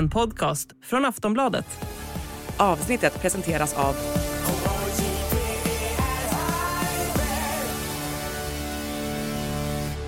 [0.00, 1.66] En podcast från Aftonbladet.
[2.56, 3.94] Avsnittet presenteras av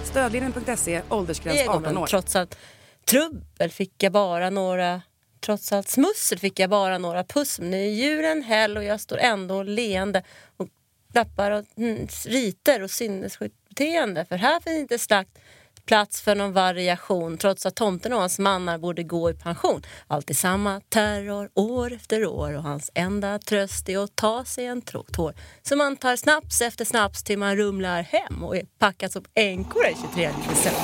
[0.04, 2.06] Stödlinjen.se, åldersgräns 18 år.
[2.06, 2.58] Trots allt
[3.06, 5.02] trubbel fick jag bara några
[5.40, 7.60] Trots allt smussel fick jag bara några puss.
[7.60, 10.22] Men nu är djuren häll och jag står ändå leende
[10.56, 10.68] och
[11.12, 14.24] klappar och mm, riter och sinnessjukt beteende.
[14.24, 15.38] För här finns inte slakt
[15.86, 19.82] plats för någon variation trots att tomten och hans mannar borde gå i pension.
[20.06, 24.82] Alltid samma terror år efter år och hans enda tröst är att ta sig en
[24.82, 25.34] tår.
[25.62, 29.82] Så man tar snaps efter snaps till man rumlar hem och är packad som änkor
[29.82, 30.82] den 23 december.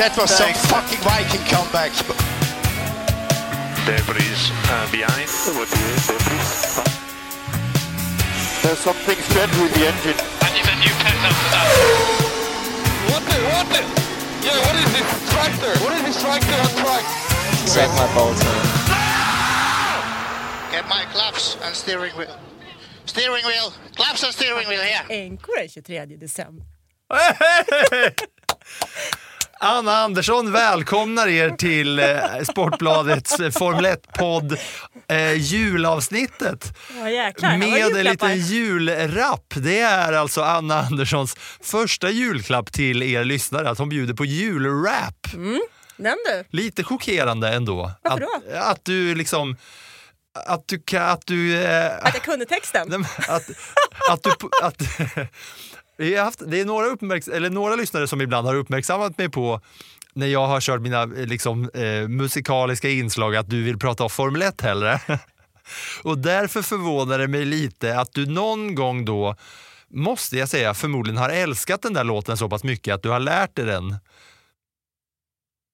[0.00, 1.92] That was some fucking Viking comeback.
[3.86, 5.28] Debris uh, behind.
[8.62, 10.20] There's something strange with the engine.
[10.44, 11.64] I need a new test after that.
[13.08, 13.80] What the, what the?
[14.44, 15.72] Yeah, what is this tractor?
[15.82, 17.00] What is this tractor on track?
[17.64, 18.60] Suck my balls, man.
[20.70, 22.36] Get my claps and steering wheel.
[23.06, 23.72] Steering wheel.
[23.96, 25.06] Claps and steering wheel here.
[25.08, 26.64] Änkor den 23 december.
[29.62, 32.06] Anna Andersson välkomnar er till eh,
[32.50, 34.56] Sportbladets eh, Formel 1-podd
[35.08, 36.78] eh, julavsnittet.
[36.98, 37.56] Ja, jäklar.
[37.58, 39.54] Med en liten julrapp.
[39.56, 45.26] Det är alltså Anna Anderssons första julklapp till er lyssnare, att hon bjuder på julrap.
[45.96, 46.44] Den du.
[46.50, 47.92] Lite chockerande ändå.
[48.02, 49.56] Varför att, att du liksom...
[50.46, 50.98] Att du.
[50.98, 51.62] Att du...
[51.64, 53.04] Eh, Att jag kunde texten.
[53.28, 53.50] Att,
[54.10, 54.30] att du...
[54.62, 54.82] Att,
[56.00, 59.28] vi har haft, det är några, uppmärks, eller några lyssnare som ibland har uppmärksammat mig
[59.28, 59.60] på
[60.12, 64.10] när jag har kört mina eh, liksom, eh, musikaliska inslag att du vill prata om
[64.10, 65.00] Formel 1 hellre.
[66.02, 69.36] Och därför förvånar det mig lite att du någon gång då,
[69.90, 73.20] måste jag säga, förmodligen har älskat den där låten så pass mycket att du har
[73.20, 73.96] lärt dig den.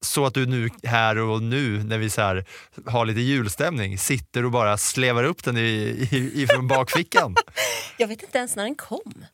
[0.05, 2.45] Så att du nu, här och nu, när vi så här,
[2.87, 5.61] har lite julstämning, sitter och bara slevar upp den i,
[6.11, 7.35] i, ifrån bakfickan.
[7.99, 9.27] Jag vet inte ens när den kom.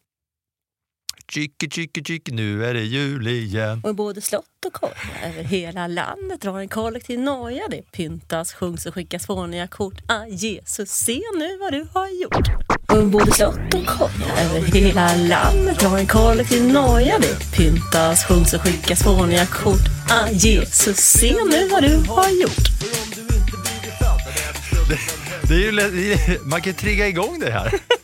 [1.35, 3.81] Chicky, chicky, chicky, nu är det jul igen.
[3.85, 7.63] Och både slott och korgar över hela landet drar en kollektiv noja.
[7.71, 9.95] Det pyntas, sjungs och skickas fåniga kort.
[10.09, 12.49] Ah, Jesus, se nu vad du har gjort.
[12.89, 17.19] Och både slott och korgar över hela landet drar en kollektiv noja.
[17.19, 19.89] Det pyntas, sjungs och skickas fåniga kort.
[20.11, 22.69] Ah, Jesus, se nu vad du har gjort.
[25.49, 27.73] Det är ju, det är- man kan trigga igång det här.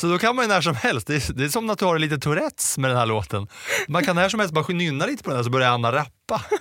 [0.00, 1.84] Så då kan man ju när som helst, det är, det är som att du
[1.84, 3.48] har lite Tourettes med den här låten.
[3.88, 6.44] Man kan när som helst bara nynna lite på den här så börjar Anna rappa.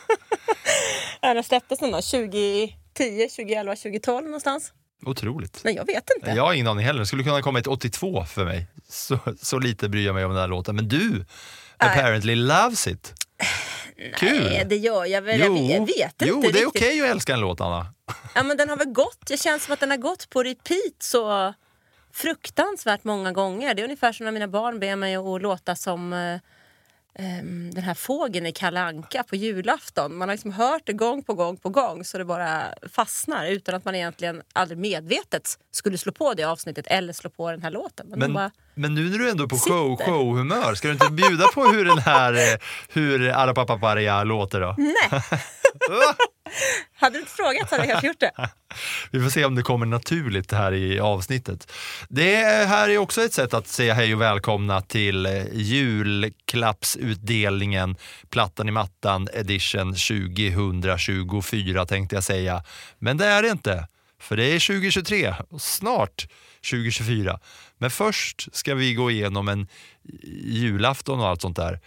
[1.21, 2.73] Ja, Den släpptes den då 2010,
[3.29, 4.73] 2011, 2012 någonstans.
[5.05, 5.63] Otroligt.
[5.63, 6.31] Men jag vet inte.
[6.31, 8.67] Jag har ingen aning heller, det skulle kunna ha kommit 82 för mig.
[8.89, 10.75] Så, så lite bryr jag mig om den här låten.
[10.75, 11.25] Men du,
[11.77, 13.13] apparently loves it.
[14.15, 14.43] Kul!
[14.43, 15.39] Nej, det gör jag väl.
[15.39, 17.93] Jag vet, jag vet jo, inte det är okej att älska en låt Anna.
[18.35, 20.95] Ja, men den har väl gått, det känns som att den har gått på repeat
[20.99, 21.53] så
[22.13, 23.73] fruktansvärt många gånger.
[23.73, 26.39] Det är ungefär som när mina barn ber mig att låta som eh,
[27.15, 30.15] ehm, den här fågeln i Kalle Anka på julafton.
[30.17, 33.75] Man har liksom hört det gång på gång på gång så det bara fastnar utan
[33.75, 37.71] att man egentligen aldrig medvetet skulle slå på det avsnittet eller slå på den här
[37.71, 38.07] låten.
[38.09, 41.11] Men, Men, bara, men nu när du ändå är på show, showhumör, ska du inte
[41.11, 42.59] bjuda på hur den här eh,
[42.89, 44.75] hur Arapapaparia låter då?
[44.77, 45.21] nej!
[46.95, 48.31] hade du inte frågat så hade jag kanske gjort det.
[49.11, 51.71] Vi får se om det kommer naturligt här i avsnittet.
[52.09, 52.35] Det
[52.67, 57.95] här är också ett sätt att säga hej och välkomna till eh, julklappsutdelningen
[58.29, 62.63] Plattan i mattan edition 2024 tänkte jag säga.
[62.99, 63.87] Men det är det inte,
[64.19, 66.27] för det är 2023 och snart
[66.71, 67.39] 2024.
[67.77, 69.67] Men först ska vi gå igenom en
[70.43, 71.79] julafton och allt sånt där.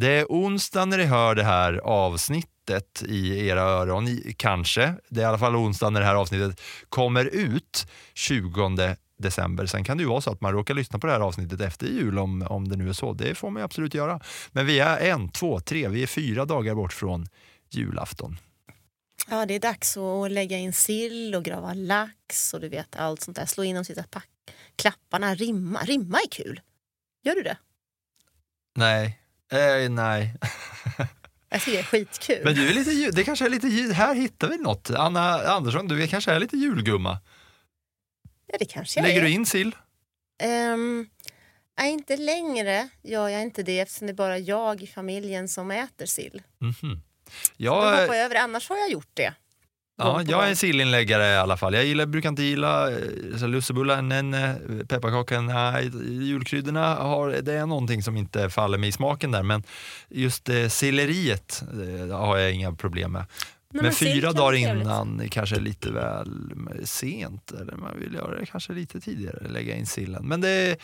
[0.00, 4.94] Det är onsdag när ni hör det här avsnittet i era öron, i- kanske.
[5.08, 9.66] Det är i alla fall onsdag när det här avsnittet kommer ut 20 december.
[9.66, 11.86] Sen kan det ju vara så att man råkar lyssna på det här avsnittet efter
[11.86, 13.12] jul om, om det nu är så.
[13.12, 14.20] Det får man ju absolut göra.
[14.52, 17.26] Men vi är en, två, tre, vi är fyra dagar bort från
[17.70, 18.36] julafton.
[19.30, 23.20] Ja, det är dags att lägga in sill och grava lax och du vet allt
[23.22, 23.46] sånt där.
[23.46, 24.28] Slå in de sista pack
[24.76, 25.80] klapparna, rimma.
[25.80, 26.60] Rimma är kul.
[27.24, 27.56] Gör du det?
[28.76, 29.17] Nej,
[29.52, 30.34] eh, nej.
[31.50, 32.40] Jag tycker det är skitkul.
[32.44, 34.90] Men du är lite, det kanske är lite, här hittar vi något.
[34.90, 37.18] Anna Andersson, du är kanske är lite julgumma.
[38.46, 39.24] Ja, det kanske jag Lägger är.
[39.24, 39.76] du in sill?
[40.42, 41.06] Ehm,
[41.78, 45.70] nej, inte längre gör jag inte det eftersom det är bara jag i familjen som
[45.70, 46.42] äter sill.
[46.58, 46.74] Mhm.
[46.82, 47.00] Då
[47.56, 48.36] Jag, hoppar jag över.
[48.36, 49.34] Annars har jag gjort det.
[50.00, 51.74] Ja, jag är sillinläggare i alla fall.
[51.74, 52.98] Jag gillar, brukar inte gilla eh,
[53.38, 54.54] så lussebullar, nej,
[54.88, 55.90] pepparkakan, nej.
[56.10, 59.42] Julkryddorna har, det är någonting som inte faller mig i smaken där.
[59.42, 59.62] Men
[60.08, 63.26] just eh, selleriet eh, har jag inga problem med.
[63.72, 66.30] men, men sill fyra dagar innan kanske är lite väl
[66.84, 67.52] sent.
[67.52, 70.28] Eller man vill göra det kanske lite tidigare, lägga in sillen.
[70.28, 70.76] Men det är,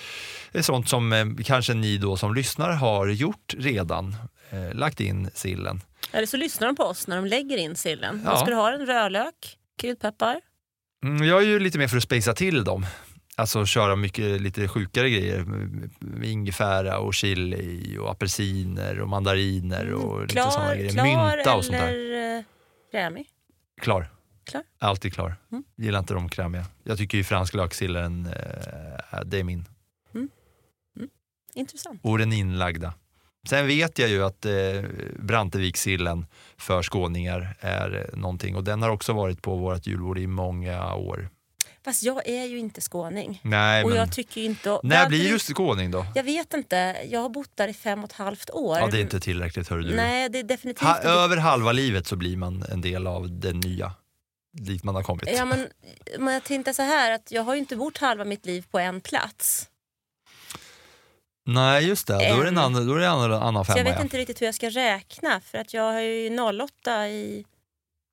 [0.53, 4.17] är sånt som eh, kanske ni då som lyssnar har gjort redan.
[4.51, 5.81] Eh, lagt in sillen.
[6.15, 8.23] Eller så lyssnar de på oss när de lägger in sillen.
[8.25, 8.37] Ja.
[8.37, 8.73] Ska du ha?
[8.73, 9.59] En rödlök?
[9.79, 10.41] Kryddpeppar?
[11.05, 12.87] Mm, jag är ju lite mer för att spacea till dem.
[13.37, 15.47] Alltså köra mycket lite sjukare grejer.
[16.25, 20.91] Ingefära och chili och apelsiner och mandariner och lite sådana Klar, grejer.
[20.93, 21.05] klar
[21.37, 21.89] Mynta och sånt där.
[21.89, 22.45] eller eh,
[22.91, 23.27] krämig?
[23.81, 24.09] Klar.
[24.45, 24.63] Klar.
[24.79, 25.37] Alltid klar.
[25.53, 25.65] Mm.
[25.77, 26.65] Gillar inte de krämiga.
[26.85, 29.65] Jag tycker ju fransk löksill är, en, eh, det är min.
[31.57, 32.01] Intressant.
[32.03, 32.95] Och den inlagda.
[33.49, 34.53] Sen vet jag ju att eh,
[35.19, 36.27] Brantevikssillen
[36.57, 40.95] för skåningar är eh, någonting och den har också varit på vårt julbord i många
[40.95, 41.29] år.
[41.85, 43.41] Fast jag är ju inte skåning.
[43.43, 44.81] Nej, och men jag tycker inte...
[44.83, 46.07] när jag blir du skåning då?
[46.15, 46.97] Jag vet inte.
[47.09, 48.79] Jag har bott där i fem och ett halvt år.
[48.79, 49.95] Ja, det är inte tillräckligt hör du.
[49.97, 51.09] Nej, det är definitivt Ha, inte.
[51.09, 53.93] över halva livet så blir man en del av det nya,
[54.53, 55.29] dit man har kommit.
[55.33, 55.67] Ja, men,
[56.19, 58.79] men jag tänkte så här att jag har ju inte bott halva mitt liv på
[58.79, 59.69] en plats.
[61.47, 62.15] Nej, just det.
[62.15, 63.91] Då är det en annan, då är det en annan, annan Så jag femma.
[63.91, 64.03] vet ja.
[64.03, 67.45] inte riktigt hur jag ska räkna för att jag har ju 08 i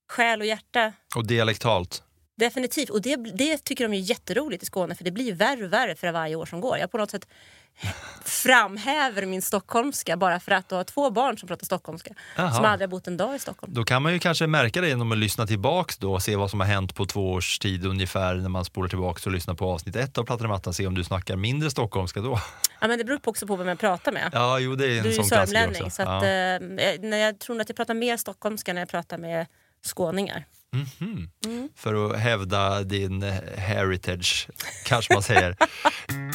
[0.10, 0.94] själ och hjärta.
[1.16, 2.04] Och dialektalt.
[2.38, 2.90] Definitivt.
[2.90, 5.74] Och det, det tycker de är jätteroligt i Skåne för det blir ju värre och
[5.74, 6.78] värre för varje år som går.
[6.78, 7.28] Jag på något sätt
[8.26, 12.52] framhäver min stockholmska bara för att du har två barn som pratar stockholmska Jaha.
[12.52, 13.74] som aldrig har bott en dag i Stockholm.
[13.74, 16.50] Då kan man ju kanske märka det genom att lyssna tillbaks då och se vad
[16.50, 19.66] som har hänt på två års tid ungefär när man spolar tillbaks och lyssnar på
[19.66, 20.74] avsnitt ett av Plattan i mattan.
[20.74, 22.40] Se om du snackar mindre stockholmska då.
[22.82, 24.30] Ja, men det beror också på vem jag pratar med.
[24.34, 26.28] Ja, jo det är en Du är ju sån sörmlänning så att, ja.
[26.28, 26.60] eh,
[27.02, 29.46] när jag tror att jag pratar mer stockholmska när jag pratar med
[29.86, 30.46] skåningar.
[30.74, 31.70] Mhm.
[31.76, 34.48] För att hävda din eh, heritage,
[34.86, 35.56] kanske man säger.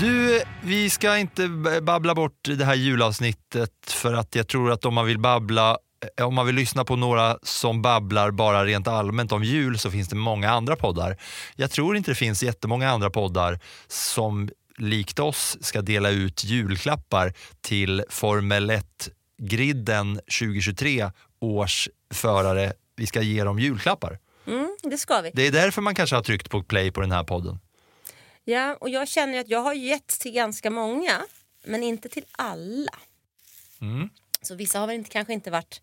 [0.00, 1.48] Du, vi ska inte
[1.82, 5.78] babbla bort det här julavsnittet för att jag tror att om man vill babbla
[6.18, 9.90] eh, om man vill lyssna på några som babblar bara rent allmänt om jul så
[9.90, 11.16] finns det många andra poddar.
[11.56, 17.32] Jag tror inte det finns jättemånga andra poddar som likt oss ska dela ut julklappar
[17.60, 21.10] till Formel 1-griden 2023
[21.40, 22.72] års förare.
[22.96, 24.18] Vi ska ge dem julklappar.
[24.46, 25.30] Mm, det ska vi.
[25.34, 27.58] Det är därför man kanske har tryckt på play på den här podden.
[28.44, 31.22] Ja, och jag känner att jag har gett till ganska många,
[31.64, 32.98] men inte till alla.
[33.80, 34.08] Mm.
[34.42, 35.80] Så vissa har väl inte, kanske inte varit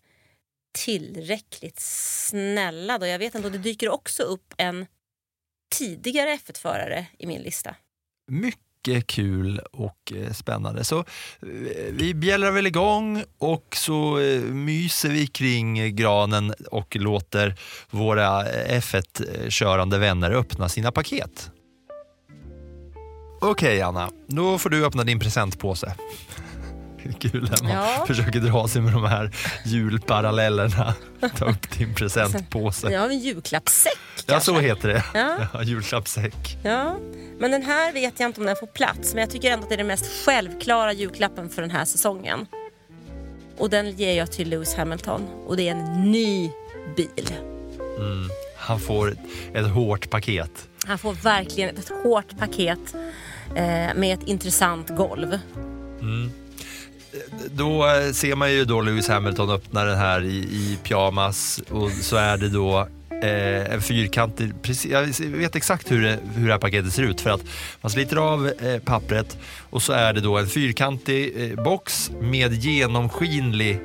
[0.72, 2.98] tillräckligt snälla.
[2.98, 3.06] Då.
[3.06, 4.86] Jag vet inte, och det dyker också upp en
[5.74, 7.74] tidigare F1-förare i min lista.
[8.30, 10.84] Mycket kul och eh, spännande.
[10.84, 11.04] Så eh,
[11.90, 17.54] vi bjällrar väl igång och så eh, myser vi kring granen och låter
[17.90, 21.50] våra eh, F1-körande vänner öppna sina paket.
[23.42, 25.94] Okej Anna, då får du öppna din presentpåse.
[27.18, 28.04] Kul när man Ja.
[28.06, 29.30] försöker dra sig med de här
[29.64, 30.94] julparallellerna.
[31.38, 32.96] Ta upp din presentpåse.
[32.98, 35.04] Har en julklappssäck Ja, så heter det.
[35.14, 35.36] Ja.
[35.54, 36.56] Ja, julklappssäck.
[36.62, 36.96] Ja,
[37.38, 39.14] men den här vet jag inte om den får plats.
[39.14, 42.46] Men jag tycker ändå att det är den mest självklara julklappen för den här säsongen.
[43.58, 45.22] Och den ger jag till Lewis Hamilton.
[45.46, 46.50] Och det är en ny
[46.96, 47.30] bil.
[48.56, 49.16] Han får
[49.54, 50.68] ett, hårt paket.
[50.86, 52.94] Han får verkligen ett hårt paket
[53.56, 55.38] Eh, med ett intressant golv.
[56.00, 56.30] Mm.
[57.54, 61.90] Då eh, ser man ju då Lewis Hamilton öppna den här i, i pyjamas och
[61.90, 62.88] så är det då
[63.22, 67.20] eh, en fyrkantig, precis, jag vet exakt hur det, hur det här paketet ser ut
[67.20, 67.44] för att
[67.80, 69.38] man sliter av eh, pappret
[69.70, 73.80] och så är det då en fyrkantig eh, box med genomskinlig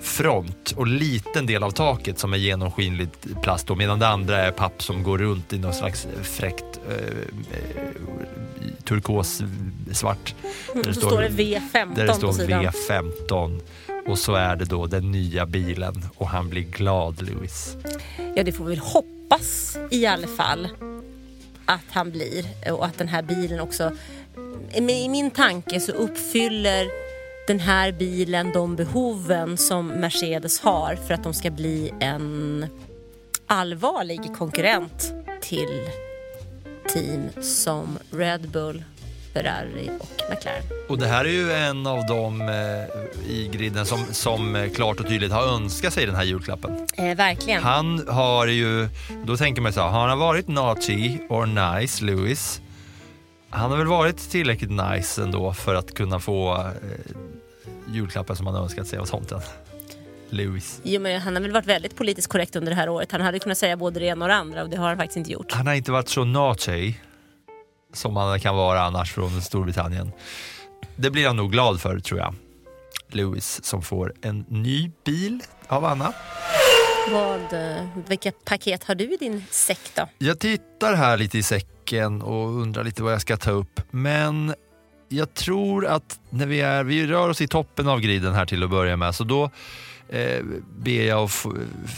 [0.00, 4.50] front och liten del av taket som är genomskinligt plast då, medan det andra är
[4.50, 7.84] papp som går runt i någon slags fräckt eh, eh,
[8.84, 9.42] turkos
[9.92, 10.34] svart.
[10.74, 12.64] Där står det V15 där det står sidan.
[12.64, 13.60] V15
[14.06, 17.76] och så är det då den nya bilen och han blir glad Lewis.
[18.36, 20.68] Ja, det får vi väl hoppas i alla fall
[21.64, 22.44] att han blir.
[22.72, 23.92] Och att den här bilen också...
[24.74, 26.88] I min tanke så uppfyller
[27.50, 32.66] den här bilen de behoven som Mercedes har för att de ska bli en
[33.46, 35.88] allvarlig konkurrent till
[36.88, 38.84] team som Red Bull,
[39.32, 40.62] Ferrari och McLaren.
[40.88, 45.00] Och det här är ju en av dem eh, i griden som, som eh, klart
[45.00, 46.86] och tydligt har önskat sig den här julklappen.
[46.96, 47.62] Eh, verkligen.
[47.62, 48.88] Han har ju,
[49.26, 52.60] då tänker man så här, har han varit naughty or nice, Lewis?
[53.50, 57.16] Han har väl varit tillräckligt nice ändå för att kunna få eh,
[57.88, 59.40] julklappen som han önskat sig av tomten.
[60.30, 60.80] Lewis.
[60.82, 63.12] Jo, men han har väl varit väldigt politiskt korrekt under det här året.
[63.12, 65.16] Han hade kunnat säga både det ena och det andra och det har han faktiskt
[65.16, 65.52] inte gjort.
[65.52, 66.94] Han har inte varit så naughty
[67.92, 70.12] som han kan vara annars från Storbritannien.
[70.96, 72.34] Det blir han nog glad för tror jag.
[73.08, 76.12] Lewis som får en ny bil av Anna.
[77.12, 80.08] Vad, eh, vilka paket har du i din säck då?
[80.18, 83.80] Jag tittar här lite i säcken och undrar lite vad jag ska ta upp.
[83.90, 84.54] Men
[85.12, 88.62] jag tror att när vi är, vi rör oss i toppen av griden här till
[88.62, 89.50] att börja med, så då
[90.08, 90.44] eh,
[90.78, 91.46] ber jag att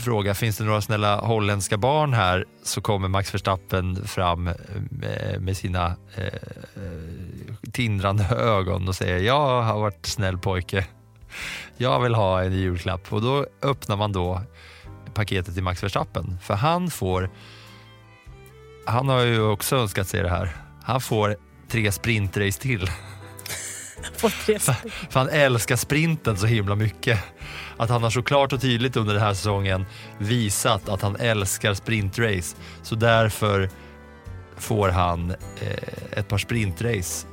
[0.05, 2.45] fråga, finns det några snälla holländska barn här?
[2.63, 6.41] Så kommer Max Verstappen fram eh, med, sina eh,
[7.73, 10.87] tindrande ögon och säger, jag har varit snäll pojke.
[11.77, 13.13] Jag vill ha en julklapp.
[13.13, 14.43] Och då öppnar man då
[15.15, 17.31] paketet till Max Verstappen, för han får
[18.87, 20.57] han har ju också önskat sig det här.
[20.83, 21.37] Han får
[21.73, 22.87] tre sprintrace till.
[25.11, 27.19] För han älskar sprinten så himla mycket.
[27.77, 29.87] Att han har så klart och tydligt under den här säsongen
[30.19, 32.57] visat att han älskar sprintrace.
[32.83, 33.71] Så därför
[34.57, 37.27] får han eh, ett par sprintrace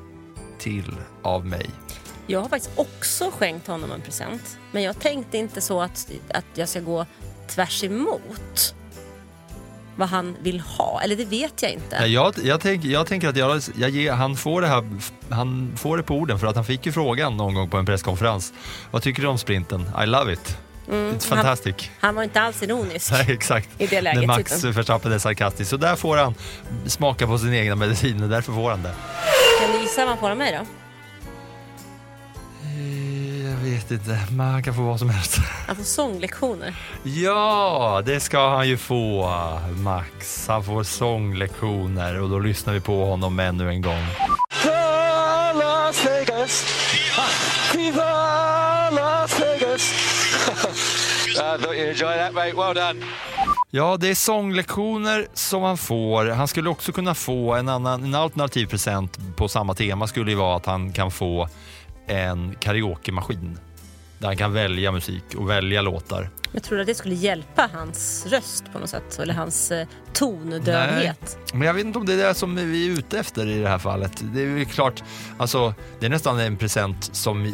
[0.59, 1.69] till av mig.
[2.27, 4.57] Jag har faktiskt också skänkt honom en present.
[4.71, 7.05] Men jag tänkte inte så att, att jag ska gå
[7.47, 8.75] tvärs emot
[9.99, 11.01] vad han vill ha.
[11.01, 11.95] Eller det vet jag inte.
[11.95, 14.83] Jag, jag, tänk, jag tänker att jag, jag ger, han, får det här,
[15.29, 17.85] han får det på orden för att han fick ju frågan någon gång på en
[17.85, 18.53] presskonferens.
[18.91, 19.91] Vad tycker du om sprinten?
[20.03, 20.57] I love it.
[20.91, 21.75] It's fantastic.
[21.99, 23.11] Han var inte alls ironisk.
[23.11, 23.69] Nej, exakt.
[23.77, 25.69] I det läget, När Max Verstappen är sarkastisk.
[25.69, 26.35] Så där får han
[26.85, 28.93] smaka på sin egna medicin och därför får han det.
[29.61, 30.78] Kan du gissa vad han får av mig då?
[33.79, 35.37] Vet inte, men han kan få vad som helst.
[35.67, 36.75] Han får sånglektioner.
[37.03, 39.31] Ja, det ska han ju få,
[39.77, 40.47] Max.
[40.47, 44.05] Han får sånglektioner och då lyssnar vi på honom ännu en gång.
[44.63, 46.65] Viva Las Vegas!
[47.75, 49.93] Viva Las Vegas!
[51.29, 52.53] I thought you enjoyed that, mate.
[52.53, 53.05] Well done.
[53.71, 56.25] Ja, det är sånglektioner som han får.
[56.25, 60.37] Han skulle också kunna få en, annan, en alternativ present på samma tema skulle ju
[60.37, 61.47] vara att han kan få
[62.07, 63.59] en karaokemaskin
[64.19, 66.29] där han kan välja musik och välja låtar.
[66.51, 69.19] Jag tror att det skulle hjälpa hans röst på något sätt.
[69.19, 71.37] Eller hans eh, tondövhet.
[71.53, 73.69] Men jag vet inte om det är det som vi är ute efter i det
[73.69, 74.11] här fallet.
[74.33, 75.03] Det är ju klart,
[75.37, 77.53] alltså det är nästan en present som är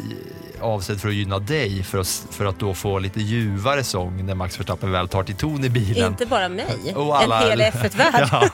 [0.60, 4.34] avsedd för att gynna dig för att, för att då få lite ljuvare sång när
[4.34, 6.06] Max Verstappen väl tar till ton i bilen.
[6.12, 6.92] Inte bara mig.
[6.94, 8.28] Och alla- En hel F1-värld.
[8.32, 8.48] Ja,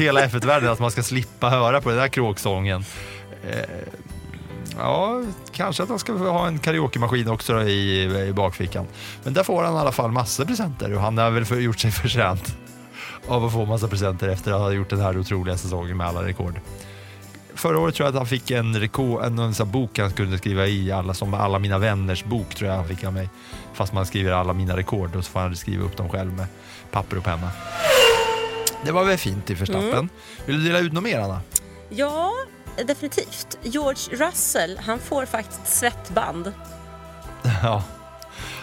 [0.00, 2.84] hela F1-världen, att man ska slippa höra på den där kråksången.
[4.78, 8.86] Ja, kanske att han ska ha en karaokemaskin också i, i bakfickan.
[9.24, 11.78] Men där får han i alla fall massor presenter och han har väl för, gjort
[11.78, 12.56] sig förtjänt
[13.28, 16.22] av att få massa presenter efter att ha gjort den här otroliga säsongen med alla
[16.24, 16.60] rekord.
[17.54, 20.66] Förra året tror jag att han fick en, rekord, en, en bok han kunde skriva
[20.66, 23.28] i, alla, som alla mina vänners bok tror jag han fick av mig.
[23.74, 26.46] Fast man skriver alla mina rekord och så får han skriva upp dem själv med
[26.90, 27.50] papper och penna.
[28.84, 30.08] Det var väl fint i Verstappen.
[30.46, 31.40] Vill du dela ut något mer Anna?
[31.88, 32.32] Ja,
[32.82, 33.58] definitivt.
[33.62, 36.52] George Russell, han får faktiskt svettband.
[37.62, 37.82] Ja.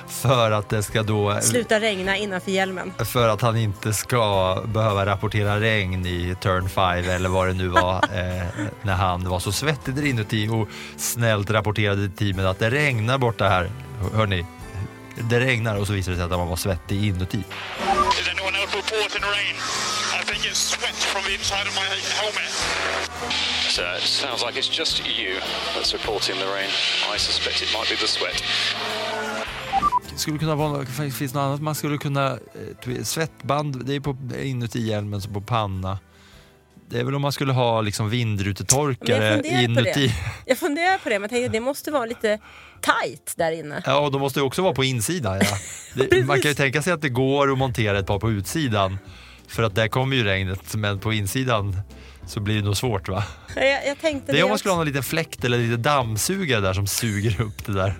[0.07, 1.41] För att det ska då...
[1.41, 2.93] Sluta regna innanför hjälmen.
[3.05, 7.67] För att han inte ska behöva rapportera regn i turn 5 eller vad det nu
[7.67, 8.43] var eh,
[8.81, 13.17] när han var så svettig där inuti och snällt rapporterade till teamet att det regnar
[13.17, 13.69] borta här.
[14.13, 14.45] Hörni,
[15.29, 17.37] det regnar och så visade det sig att han var svettig inuti.
[17.37, 19.55] Is anyone else reporting rain?
[20.21, 21.87] I think it's sweat from the inside of my
[22.19, 23.10] helmet.
[23.69, 25.39] So it sounds like it's just you
[25.75, 26.69] that's reporting the rain.
[27.15, 28.43] I suspect it might be the sweat.
[30.15, 32.39] skulle kunna vara, finns något annat man skulle kunna,
[32.87, 35.99] eh, svettband, det är på, inuti hjälmen, så på panna.
[36.89, 40.07] Det är väl om man skulle ha liksom jag vindrutetorkare på inuti.
[40.07, 40.13] det.
[40.45, 42.39] Jag funderar på det, men jag tänkte, det måste vara lite
[42.81, 43.83] tight där inne.
[43.85, 45.39] Ja, och de måste ju också vara på insidan.
[45.41, 45.57] Ja.
[46.09, 48.97] Det, man kan ju tänka sig att det går att montera ett par på utsidan,
[49.47, 51.81] för att där kommer ju regnet, men på insidan
[52.31, 53.23] så blir det nog svårt va?
[53.55, 56.61] Jag, jag tänkte Det är om man skulle ha någon liten fläkt eller lite dammsugare
[56.61, 57.93] där som suger upp det där.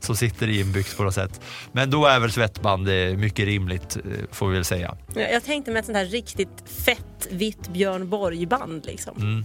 [0.00, 1.40] Som sitter inbyggt på något sätt.
[1.72, 4.96] Men då är väl svettband mycket rimligt, eh, får vi väl säga.
[5.14, 9.16] Jag jag tänkte med ett sånt här riktigt fett vitt Björn Borg-band liksom.
[9.16, 9.44] Mm.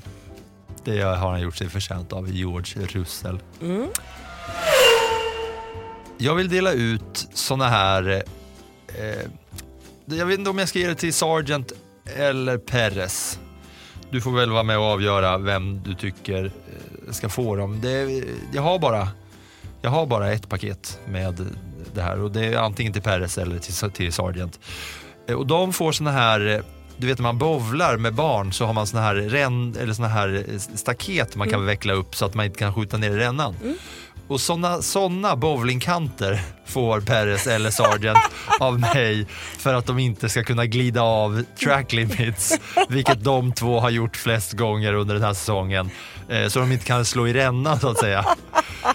[0.84, 3.39] Det har han gjort sig förtjänt av, George Russell.
[3.62, 3.88] Mm.
[6.18, 8.24] Jag vill dela ut såna här...
[8.88, 9.30] Eh,
[10.06, 11.72] jag vet inte om jag ska ge det till Sargent
[12.15, 13.39] eller Perez.
[14.15, 17.81] Du får väl vara med och avgöra vem du tycker eh, ska få dem.
[17.81, 19.07] Det, jag, har bara,
[19.81, 21.45] jag har bara ett paket med
[21.93, 24.60] det här och det är antingen till Perez eller till, till Sargent.
[25.27, 26.62] Eh, Och de får såna här eh,
[26.98, 30.07] du vet när man bowlar med barn så har man såna här, ränn, eller såna
[30.07, 30.45] här
[30.75, 33.55] staket man kan veckla upp så att man inte kan skjuta ner i rännan.
[34.27, 38.20] Och sådana såna bowlingkanter får Perez eller Sargent
[38.60, 39.27] av mig
[39.58, 44.17] för att de inte ska kunna glida av track limits, vilket de två har gjort
[44.17, 45.89] flest gånger under den här säsongen.
[46.29, 48.25] Eh, så de inte kan slå i rännan så att säga.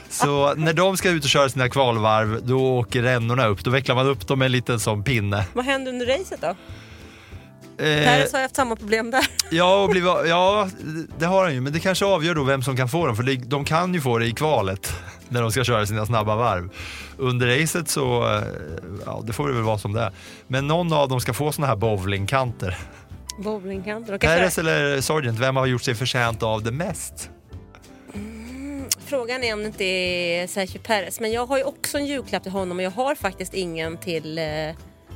[0.09, 3.65] Så när de ska ut och köra sina kvalvarv, då åker rännorna upp.
[3.65, 5.45] Då vecklar man upp dem med en liten sån pinne.
[5.53, 6.55] Vad händer under racet då?
[7.81, 9.27] Eh, Peres har haft samma problem där.
[9.51, 10.69] Ja, och bli, ja,
[11.19, 13.47] det har han ju, men det kanske avgör då vem som kan få dem, för
[13.49, 14.93] de kan ju få det i kvalet
[15.29, 16.71] när de ska köra sina snabba varv.
[17.17, 18.43] Under racet så, eh,
[19.07, 20.13] ja det får det väl vara som det är.
[20.47, 22.79] Men någon av dem ska få såna här bowlingkanter.
[23.39, 24.19] Bowlingkanter.
[24.19, 27.31] Köra- eller Sargent, vem har gjort sig förtjänt av det mest?
[29.07, 31.21] Frågan är om det inte är Sergio Perez.
[31.21, 34.39] Men jag har ju också en julklapp till honom och jag har faktiskt ingen till
[34.39, 34.45] eh,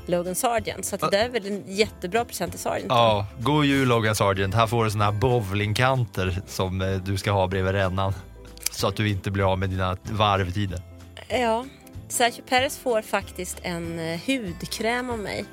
[0.07, 0.85] Logan Sargent.
[0.85, 2.87] Så att det där är väl en jättebra present till Sargent.
[2.89, 4.55] Ja, god jul Logan Sargent.
[4.55, 8.15] Här får du såna här bowlingkanter som eh, du ska ha bredvid rännan.
[8.71, 10.81] Så att du inte blir av med dina varvtider.
[11.29, 11.65] Ja,
[12.09, 15.45] Sergio Perez får faktiskt en eh, hudkräm av mig.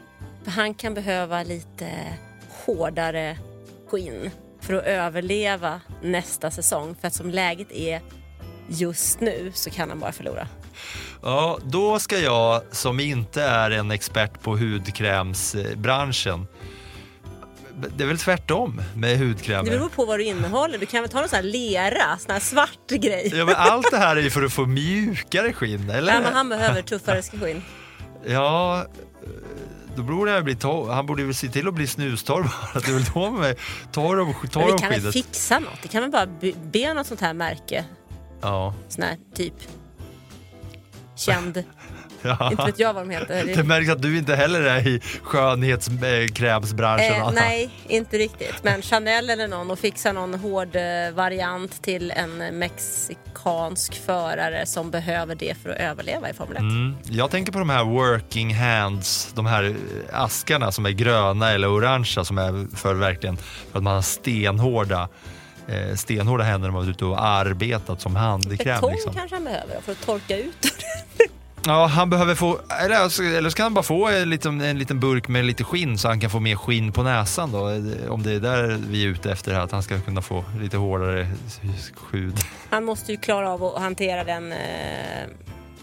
[0.43, 1.89] För han kan behöva lite
[2.65, 3.37] hårdare
[3.89, 4.29] skinn
[4.61, 6.95] för att överleva nästa säsong.
[7.01, 8.01] För att som läget är
[8.67, 10.47] just nu så kan han bara förlora.
[11.23, 16.47] Ja, då ska jag som inte är en expert på hudkrämsbranschen
[17.97, 19.63] det är väl tvärtom med hudkrämer.
[19.63, 20.77] Det beror på vad du innehåller.
[20.77, 23.31] Du kan väl ta någon sån här lera, sån här svart grej.
[23.35, 26.13] Ja, men allt det här är ju för att få mjukare skinn, eller?
[26.13, 27.63] Ja, men han behöver tuffare skinn.
[28.25, 28.85] Ja,
[29.95, 30.91] då borde han bli torr.
[30.91, 32.81] Han borde väl se till att bli snustorr bara.
[32.81, 33.57] Det är väl då med
[33.91, 35.13] torr om, torr Men vi kan väl skinnet.
[35.13, 35.81] fixa något?
[35.81, 36.27] Det kan väl bara
[36.71, 37.85] be något sånt här märke.
[38.41, 38.73] Ja.
[38.89, 39.53] Sån här typ
[41.15, 41.63] känd.
[42.21, 42.51] ja.
[42.51, 43.45] Inte vet jag vad de heter.
[43.55, 47.21] Det märks att du inte heller är i skönhetskrämsbranschen.
[47.21, 48.63] Eh, nej, inte riktigt.
[48.63, 50.81] Men Chanel eller någon och fixa någon hård eh,
[51.13, 56.61] variant till en mexikansk förare som behöver det för att överleva i Formel 1.
[56.61, 56.95] Mm.
[57.03, 59.73] Jag tänker på de här working hands, de här eh,
[60.21, 65.09] askarna som är gröna eller orangea som är för verkligen för att man har stenhårda
[65.71, 68.75] eh, stenhårda händer när man är ute och arbetat som handikräm.
[68.75, 69.13] Betong Liksom.
[69.13, 70.65] kanske han behöver för att torka ut.
[71.65, 74.99] Ja, han behöver få, eller, alltså, eller kan han bara få en liten, en liten
[74.99, 77.59] burk med lite skinn så han kan få mer skinn på näsan då.
[78.09, 81.27] Om det är där vi är ute efter, att han ska kunna få lite hårdare
[82.11, 82.35] hud.
[82.69, 84.57] Han måste ju klara av att hantera den eh,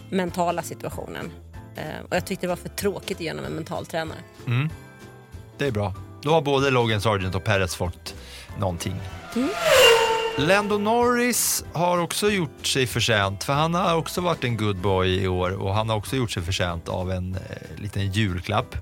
[0.09, 1.31] mentala situationen.
[1.75, 4.19] Eh, och jag tyckte det var för tråkigt genom en mental tränare.
[4.47, 4.69] Mm.
[5.57, 5.93] Det är bra.
[6.21, 8.15] Då har både Logan Sargent och Perez fått
[8.57, 8.95] någonting.
[10.37, 15.23] Lando Norris har också gjort sig förtjänt, för han har också varit en good boy
[15.23, 18.75] i år och han har också gjort sig förtjänt av en eh, liten julklapp.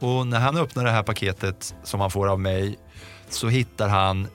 [0.00, 2.78] Och när han öppnar det här paketet som han får av mig
[3.28, 4.28] så hittar han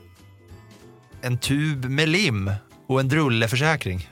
[1.22, 2.52] en tub med lim
[2.88, 4.10] och en drulleförsäkring.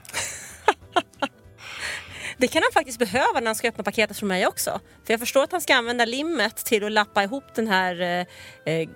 [2.40, 4.80] Det kan han faktiskt behöva när han ska öppna paketet från mig också.
[5.04, 8.74] För jag förstår att han ska använda limmet till att lappa ihop den här eh,
[8.74, 8.88] eh,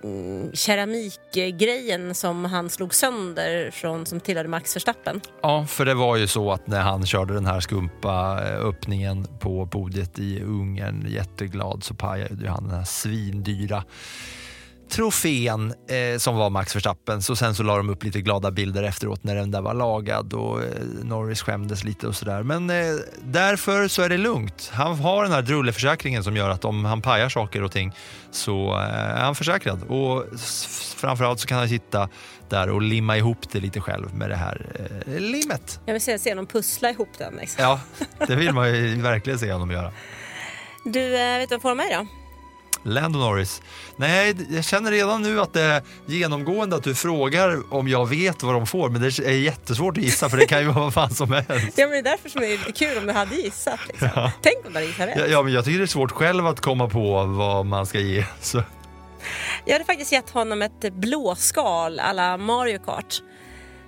[0.52, 5.20] keramikgrejen som han slog sönder från, som tillhörde Max Verstappen.
[5.42, 9.26] Ja, för det var ju så att när han körde den här skumpa eh, öppningen
[9.40, 13.84] på podiet i Ungern, jätteglad, så pajade ju han den här svindyra
[14.90, 17.22] trofén eh, som var Max Verstappen.
[17.22, 20.32] Så sen så la de upp lite glada bilder efteråt när den där var lagad
[20.32, 20.68] och eh,
[21.02, 22.42] Norris skämdes lite och sådär.
[22.42, 22.76] Men eh,
[23.22, 24.70] därför så är det lugnt.
[24.72, 27.94] Han har den här drulleförsäkringen som gör att om han pajar saker och ting
[28.30, 29.82] så eh, är han försäkrad.
[29.82, 30.24] Och
[30.96, 32.08] framförallt så kan han sitta
[32.48, 34.66] där och limma ihop det lite själv med det här
[35.06, 35.80] eh, limmet.
[35.86, 37.34] Jag vill se, se honom pussla ihop den.
[37.34, 37.64] Liksom.
[37.64, 37.80] Ja,
[38.26, 39.92] det vill man ju verkligen se honom göra.
[40.84, 42.23] Du, eh, vet du vad får mig då?
[42.84, 43.62] Lando Norris.
[43.96, 48.42] Nej, jag känner redan nu att det är genomgående att du frågar om jag vet
[48.42, 50.94] vad de får, men det är jättesvårt att gissa för det kan ju vara vad
[50.94, 51.78] fan som helst.
[51.78, 53.80] Ja, men det är därför som det är kul om du hade gissat.
[53.88, 54.30] Liksom.
[54.42, 55.18] Tänk om du hade gissat rätt.
[55.18, 57.98] Ja, ja, men jag tycker det är svårt själv att komma på vad man ska
[57.98, 58.24] ge.
[58.40, 58.62] Så.
[59.64, 63.22] Jag hade faktiskt gett honom ett blåskal alla Mario Kart.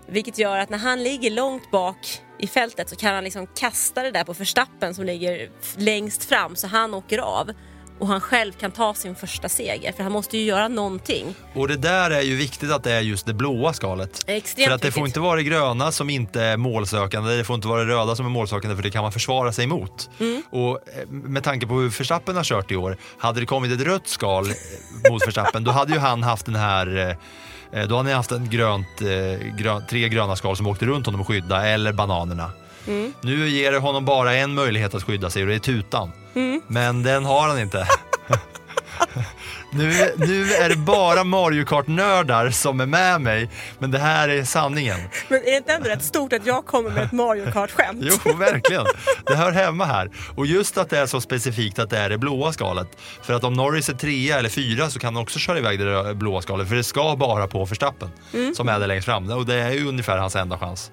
[0.08, 4.02] Vilket gör att när han ligger långt bak i fältet så kan han liksom kasta
[4.02, 7.50] det där på förstappen som ligger längst fram så han åker av.
[7.98, 11.34] Och han själv kan ta sin första seger för han måste ju göra någonting.
[11.54, 14.24] Och det där är ju viktigt att det är just det blåa skalet.
[14.26, 15.08] Extremt för att det får viktigt.
[15.16, 18.26] inte vara det gröna som inte är målsökande, det får inte vara det röda som
[18.26, 20.10] är målsökande för det kan man försvara sig mot.
[20.20, 20.42] Mm.
[20.50, 23.86] Och eh, med tanke på hur Verstappen har kört i år, hade det kommit ett
[23.86, 24.52] rött skal eh,
[25.10, 27.16] mot Verstappen då hade ju han haft den här eh,
[27.72, 29.00] då hade han haft en grönt,
[29.58, 32.50] grön, tre gröna skal som åkte runt honom och skydda eller bananerna.
[32.86, 33.12] Mm.
[33.20, 36.10] Nu ger det honom bara en möjlighet att skydda sig och det är tutan.
[36.34, 36.60] Mm.
[36.66, 37.86] Men den har han inte.
[39.70, 44.44] Nu, nu är det bara Mario Kart-nördar som är med mig, men det här är
[44.44, 45.00] sanningen.
[45.28, 47.98] Men är det inte ändå rätt stort att jag kommer med ett Mario Kart-skämt?
[48.24, 48.84] Jo, verkligen.
[49.26, 50.10] Det hör hemma här.
[50.36, 52.88] Och just att det är så specifikt att det är det blåa skalet.
[53.22, 56.14] För att om Norris är trea eller fyra så kan han också köra iväg det
[56.14, 56.68] blåa skalet.
[56.68, 58.10] För det ska bara på Verstappen
[58.56, 59.30] som är där längst fram.
[59.30, 60.90] Och det är ju ungefär hans enda chans.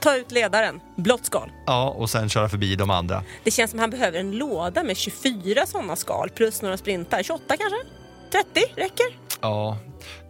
[0.00, 1.50] Ta ut ledaren, blått skal.
[1.66, 3.22] Ja, och sen köra förbi de andra.
[3.44, 7.22] Det känns som han behöver en låda med 24 sådana skal plus några sprintar.
[7.22, 7.76] 28 kanske?
[8.32, 9.06] 30 räcker?
[9.40, 9.78] Ja,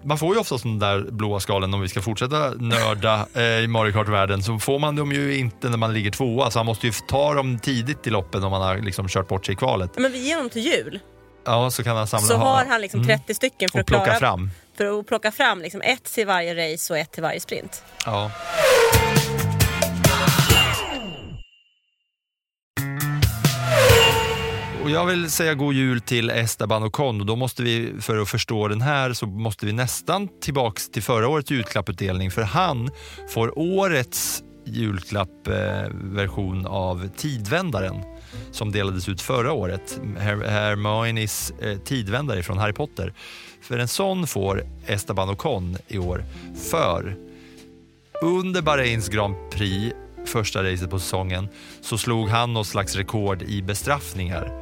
[0.04, 3.66] man får ju ofta de där blåa skalen om vi ska fortsätta nörda eh, i
[3.66, 4.42] Mario Kart-världen.
[4.42, 7.34] Så får man dem ju inte när man ligger tvåa, så han måste ju ta
[7.34, 9.90] dem tidigt i loppen om man har liksom kört bort sig i kvalet.
[9.98, 11.00] Men vi ger honom till jul.
[11.46, 13.86] Ja, så kan han samla Så ha- har han liksom 30 stycken för och att
[13.86, 14.50] klara plocka fram.
[14.76, 17.82] För att plocka fram liksom ett till varje race och ett till varje sprint.
[18.04, 18.30] Ja.
[24.88, 28.28] Och jag vill säga god jul till Esteban Ocon och då måste vi, för att
[28.28, 32.90] förstå den här, så måste vi nästan tillbaks till förra årets julklapputdelning för han
[33.28, 38.02] får årets julklappversion av Tidvändaren
[38.50, 40.00] som delades ut förra året.
[40.18, 43.12] Her- Hermiones eh, tidvändare från Harry Potter.
[43.62, 46.24] För en sån får Esteban Ocon i år
[46.70, 47.16] för
[48.22, 49.96] under Bahrains Grand Prix,
[50.26, 51.48] första racet på säsongen,
[51.80, 54.52] så slog han något slags rekord i bestraffningar.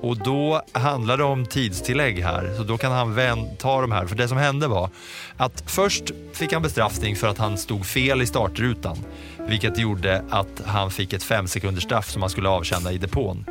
[0.00, 4.06] Och då handlar det om tidstillägg här, så då kan han ta de här.
[4.06, 4.90] För det som hände var
[5.36, 8.98] att först fick han bestraffning för att han stod fel i startrutan,
[9.48, 13.44] vilket gjorde att han fick ett fem sekunders straff som han skulle avtjäna i depån.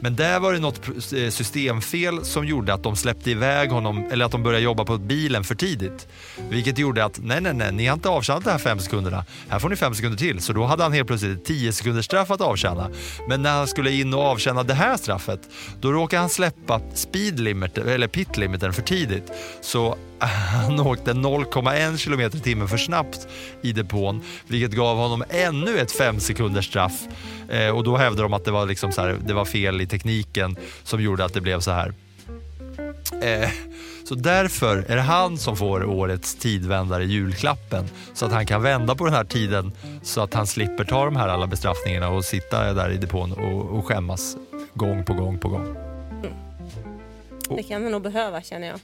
[0.00, 4.24] Men där var det något eh, systemfel som gjorde att de släppte iväg honom, eller
[4.24, 6.08] att de började jobba på bilen för tidigt.
[6.50, 9.24] Vilket gjorde att, nej, nej, nej, ni har inte avtjänat de här fem sekunderna.
[9.48, 10.40] Här får ni fem sekunder till.
[10.40, 12.90] Så då hade han helt plötsligt ett 10 sekunders straff att avtjäna.
[13.28, 15.40] Men när han skulle in och avtjäna det här straffet,
[15.80, 19.32] då råkade han släppa speed limit, eller pit limiten för tidigt.
[19.60, 19.96] Så
[20.66, 23.28] han åkte 0,1 km i timmen för snabbt
[23.62, 27.06] i depån, vilket gav honom ännu ett fem sekunders straff.
[27.48, 29.86] Eh, och då hävdade de att det var, liksom så här, det var fel i
[29.90, 31.94] tekniken som gjorde att det blev så här.
[33.22, 33.50] Eh,
[34.04, 37.88] så därför är det han som får årets tidvändare julklappen.
[38.14, 39.72] Så att han kan vända på den här tiden
[40.02, 43.78] så att han slipper ta de här alla bestraffningarna och sitta där i depån och,
[43.78, 44.36] och skämmas
[44.74, 45.76] gång på gång på gång.
[47.56, 48.78] Det kan man nog behöva känner jag.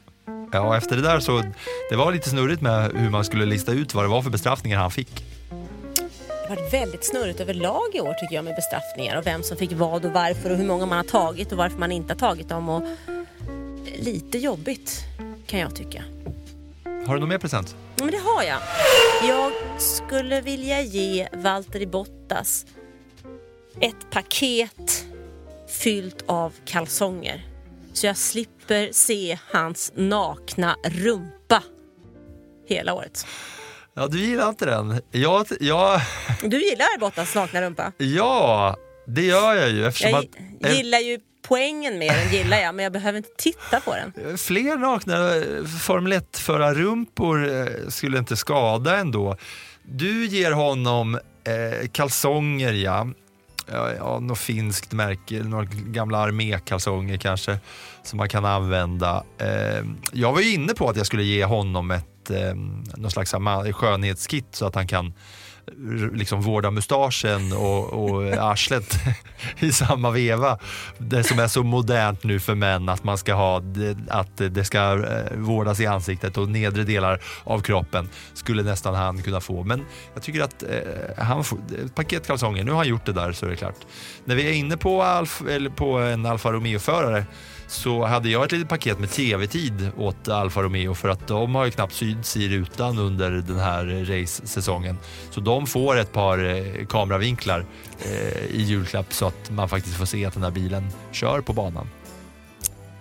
[0.52, 1.42] Ja, efter det där så
[1.90, 4.78] det var lite snurrigt med hur man skulle lista ut vad det var för bestraffningar
[4.78, 5.24] han fick.
[6.48, 9.72] Har varit väldigt snurrigt överlag i år tycker jag med bestraffningar och vem som fick
[9.72, 12.48] vad och varför och hur många man har tagit och varför man inte har tagit
[12.48, 12.68] dem.
[12.68, 12.82] Och
[13.98, 15.04] lite jobbigt
[15.46, 16.04] kan jag tycka.
[17.06, 17.76] Har du någon mer present?
[17.96, 18.58] Ja, men det har jag.
[19.28, 22.66] Jag skulle vilja ge Valtteri Bottas
[23.80, 25.06] ett paket
[25.68, 27.46] fyllt av kalsonger.
[27.92, 31.62] Så jag slipper se hans nakna rumpa
[32.66, 33.26] hela året.
[33.98, 35.00] Ja, du gillar inte den.
[35.10, 36.00] Jag, jag,
[36.42, 37.92] Du gillar Bottas nakna rumpa?
[37.98, 40.24] ja, det gör jag ju eftersom Jag
[40.70, 44.38] att gillar ju poängen med den, gillar jag, men jag behöver inte titta på den.
[44.38, 49.36] fler nakna eh, Formel 1-förarrumpor eh, skulle inte skada ändå.
[49.82, 53.08] Du ger honom eh, kalsonger, ja.
[53.72, 57.58] Ja, ja, något finskt märke, några gamla armékalsonger kanske
[58.02, 59.24] som man kan använda.
[59.38, 62.54] Eh, jag var ju inne på att jag skulle ge honom ett eh,
[62.96, 63.34] någon slags
[63.72, 65.12] skönhetskit så att han kan
[66.12, 68.94] liksom vårda mustaschen och, och arslet
[69.58, 70.58] i samma veva.
[70.98, 73.62] Det som är så modernt nu för män att man ska ha
[74.08, 79.22] att det ska eh, vårdas i ansiktet och nedre delar av kroppen skulle nästan han
[79.22, 79.64] kunna få.
[79.64, 79.84] Men
[80.14, 83.32] jag tycker att eh, han får, ett paket kalsonger, nu har han gjort det där
[83.32, 83.86] så är det klart.
[84.24, 87.26] När vi är inne på, Alf, eller på en Alfa Romeo-förare
[87.66, 91.64] så hade jag ett litet paket med tv-tid åt Alfa Romeo för att de har
[91.64, 94.98] ju knappt syns i rutan under den här race-säsongen.
[95.30, 97.64] Så de får ett par eh, kameravinklar
[97.98, 101.52] eh, i julklapp så att man faktiskt får se att den här bilen kör på
[101.52, 101.88] banan.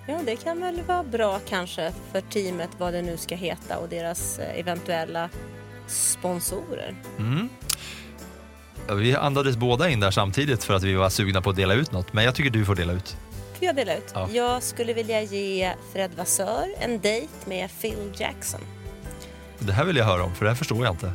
[0.08, 3.90] Ja, det kan väl vara bra kanske för teamet, vad det nu ska heta och
[3.90, 5.30] deras eh, eventuella
[5.88, 6.96] sponsorer.
[7.18, 7.50] Mm.
[8.92, 11.92] Vi andades båda in där samtidigt för att vi var sugna på att dela ut
[11.92, 13.18] något, men jag tycker du får dela ut.
[13.58, 14.12] Får jag dela ut?
[14.14, 14.30] Ja.
[14.32, 18.62] Jag skulle vilja ge Fred Vassör en dejt med Phil Jackson.
[19.60, 21.14] Det här vill jag höra om, för det här förstår jag inte.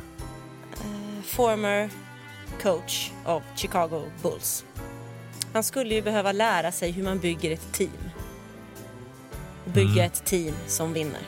[1.25, 1.89] former
[2.61, 4.65] coach of Chicago Bulls.
[5.53, 7.89] Han skulle ju behöva lära sig hur man bygger ett team.
[9.65, 10.05] Bygga Mm.
[10.05, 11.21] ett team som vinner.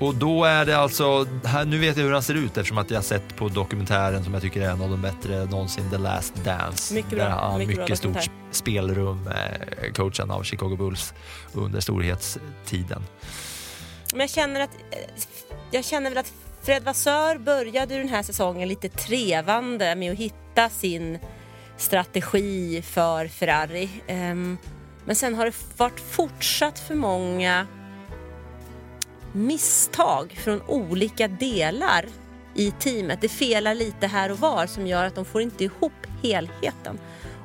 [0.00, 2.90] Och då är det alltså, här, nu vet jag hur han ser ut eftersom att
[2.90, 5.98] jag har sett på dokumentären som jag tycker är en av de bättre någonsin, The
[5.98, 6.94] Last Dance.
[6.94, 11.14] Mycket Där han mycket mycket stort spelrum, eh, coachen av Chicago Bulls
[11.52, 13.02] under storhetstiden.
[14.12, 14.98] Men jag känner att eh,
[15.70, 16.32] jag känner väl att
[16.62, 21.18] Fred Vassör började den här säsongen lite trevande med att hitta sin
[21.76, 23.88] strategi för Ferrari.
[24.06, 24.58] Ehm,
[25.04, 27.66] men sen har det varit fortsatt för många
[29.32, 32.06] misstag från olika delar
[32.54, 33.20] i teamet.
[33.20, 36.98] Det felar lite här och var som gör att de får inte ihop helheten.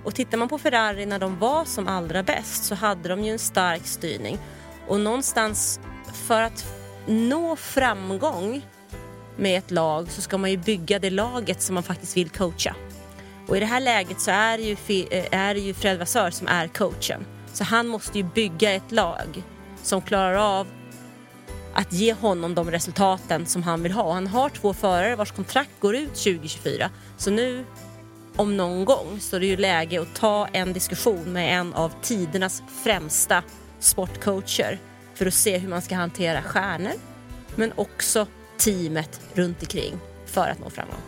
[0.04, 3.32] Och tittar man på Ferrari när de var som allra bäst så hade de ju
[3.32, 4.38] en stark styrning.
[4.88, 5.80] Och någonstans
[6.13, 6.65] för att
[7.06, 8.62] nå framgång
[9.38, 12.76] med ett lag så ska man ju bygga det laget som man faktiskt vill coacha.
[13.48, 16.32] Och i det här läget så är det ju, eh, är det ju Fred Vassör
[16.32, 17.26] som är coachen.
[17.54, 19.43] Så han måste ju bygga ett lag
[19.84, 20.67] som klarar av
[21.75, 24.13] att ge honom de resultaten som han vill ha.
[24.13, 26.89] Han har två förare vars kontrakt går ut 2024.
[27.17, 27.65] Så nu
[28.35, 31.91] om någon gång så är det ju läge att ta en diskussion med en av
[32.01, 33.43] tidernas främsta
[33.79, 34.79] sportcoacher
[35.15, 36.93] för att se hur man ska hantera stjärnor
[37.55, 40.99] men också teamet runt omkring för att nå framgång.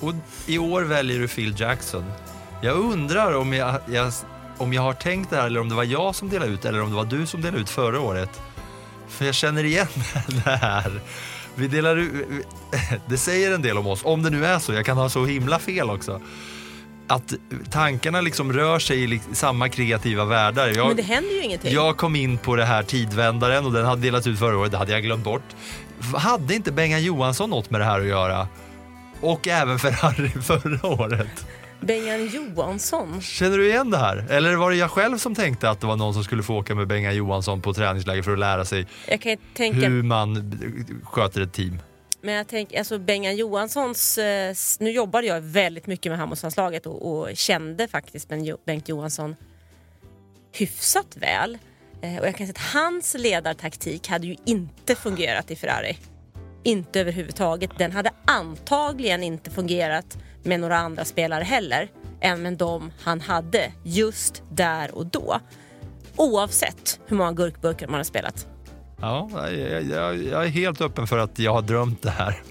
[0.00, 0.14] Och
[0.46, 2.04] i år väljer du Phil Jackson.
[2.62, 4.12] Jag undrar om jag, jag,
[4.58, 6.82] om jag har tänkt det här eller om det var jag som delade ut eller
[6.82, 8.40] om det var du som delade ut förra året.
[9.08, 9.86] För jag känner igen
[10.44, 11.00] det här.
[11.54, 12.12] Vi delar ut,
[13.06, 14.72] det säger en del om oss, om det nu är så.
[14.72, 16.20] Jag kan ha så himla fel också.
[17.08, 17.34] Att
[17.70, 20.68] tankarna liksom rör sig i samma kreativa världar.
[20.68, 21.72] Jag, Men det händer ju ingenting.
[21.74, 24.78] Jag kom in på det här tidvändaren och den hade delats ut förra året, det
[24.78, 25.42] hade jag glömt bort.
[26.14, 28.48] Hade inte Bengan Johansson något med det här att göra?
[29.20, 31.46] Och även Ferrari förra året.
[31.86, 33.20] Bengan Johansson.
[33.20, 34.26] Känner du igen det här?
[34.30, 36.74] Eller var det jag själv som tänkte att det var någon som skulle få åka
[36.74, 38.86] med Bengan Johansson på träningsläger för att lära sig
[39.54, 39.88] tänka...
[39.88, 40.52] hur man
[41.04, 41.78] sköter ett team?
[42.20, 47.12] Men jag tänker, alltså Bengan Johanssons, eh, nu jobbade jag väldigt mycket med handbollslandslaget och,
[47.12, 48.28] och kände faktiskt
[48.66, 49.36] Bengt Johansson
[50.52, 51.58] hyfsat väl.
[52.02, 55.96] Eh, och jag kan säga att hans ledartaktik hade ju inte fungerat i Ferrari.
[56.62, 57.70] Inte överhuvudtaget.
[57.78, 63.72] Den hade antagligen inte fungerat med några andra spelare heller än med de han hade
[63.82, 65.40] just där och då.
[66.16, 68.46] Oavsett hur många gurkburkar man har spelat.
[69.00, 72.42] Ja, jag, jag, jag, är helt öppen för att jag har drömt det här.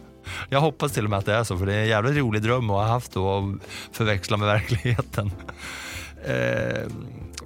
[0.49, 2.41] Jag hoppas till och med att det är så, för det är en jävligt rolig
[2.41, 3.58] dröm att ha haft då och
[3.91, 5.31] förväxla med verkligheten.
[6.27, 6.88] Eh,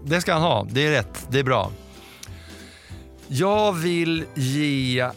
[0.03, 1.71] det ska han ha, det är rätt, det är bra.
[3.27, 5.09] Jag vill ge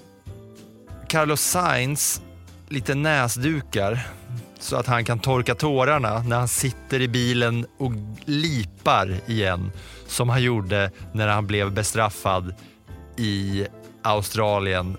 [1.09, 2.23] Carlos Sainz
[2.69, 4.09] lite näsdukar
[4.63, 7.93] så att han kan torka tårarna när han sitter i bilen och
[8.25, 9.73] lipar igen
[10.07, 12.55] som han gjorde när han blev bestraffad
[13.17, 13.67] i
[14.03, 14.97] Australien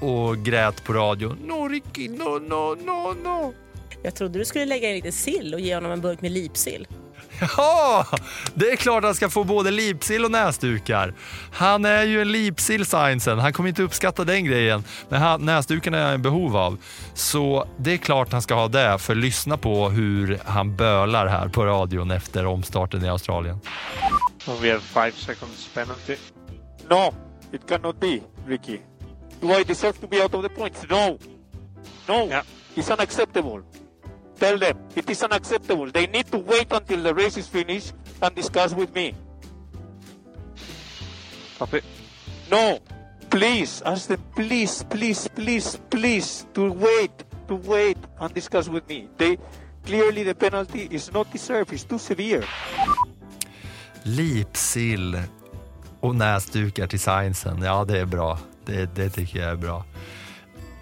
[0.00, 1.36] och grät på radio.
[1.44, 3.54] No Ricky, no, no, no, no.
[4.02, 6.86] Jag trodde du skulle lägga in lite sill och ge honom en burk med lipsill.
[7.56, 8.06] Ja,
[8.54, 11.14] det är klart han ska få både lipsill och näsdukar.
[11.52, 13.38] Han är ju en lipsill Sainzen.
[13.38, 16.78] Han kommer inte uppskatta den grejen, men han, näsdukarna är han i behov av.
[17.14, 21.48] Så det är klart han ska ha det, för lyssna på hur han bölar här
[21.48, 23.60] på radion efter omstarten i Australien.
[24.60, 26.16] we have five seconds penalty.
[26.90, 27.14] No,
[27.52, 28.78] it cannot be, Ricky.
[29.40, 30.82] Do I deserve to be out of the points?
[30.88, 31.18] No.
[32.08, 32.42] No, yeah.
[32.74, 33.62] it's unacceptable.
[34.42, 35.86] Tell them it is unacceptable.
[35.92, 39.14] They need to wait until the race is finished and discuss with me.
[41.58, 41.80] Copy.
[42.50, 42.80] No,
[43.30, 47.12] please ask them, please, please, please, please, to wait,
[47.46, 49.08] to wait and discuss with me.
[49.16, 49.38] They
[49.86, 51.72] clearly the penalty is not deserved.
[51.72, 52.42] It's too severe.
[54.02, 55.22] Lipsill
[56.00, 57.62] och näsdukar till Sainzen.
[57.62, 58.38] Ja, det är bra.
[58.64, 59.84] Det, det tycker jag är bra.